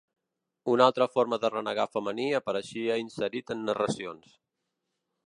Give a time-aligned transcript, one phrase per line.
[0.75, 4.37] Un altra forma de renegar femení apareixia inserit en narracions.